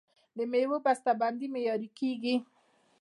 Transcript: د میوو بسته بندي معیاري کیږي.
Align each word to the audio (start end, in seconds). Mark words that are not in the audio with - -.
د 0.37 0.39
میوو 0.51 0.77
بسته 0.85 1.11
بندي 1.21 1.47
معیاري 1.53 1.89
کیږي. 1.99 2.35